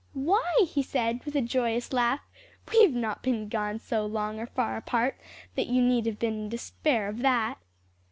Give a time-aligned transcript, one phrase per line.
[0.13, 2.21] "Why?" he said with a joyous laugh,
[2.73, 5.21] "we've not been so long or so far apart
[5.53, 7.59] that you need have been in despair of that."